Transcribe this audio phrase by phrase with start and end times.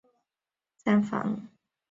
[0.03, 0.19] 跨站式
[0.83, 1.47] 站房。